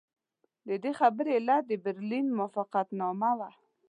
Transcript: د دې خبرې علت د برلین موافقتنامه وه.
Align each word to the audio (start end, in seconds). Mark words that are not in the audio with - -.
د 0.67 0.69
دې 0.83 0.91
خبرې 0.99 1.31
علت 1.37 1.63
د 1.67 1.71
برلین 1.85 2.25
موافقتنامه 2.37 3.31
وه. 3.39 3.49